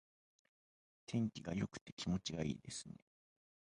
[1.05, 2.95] 天気が良くて気持ちがいいですね。